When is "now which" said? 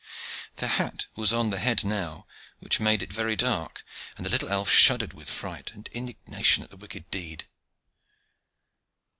1.83-2.79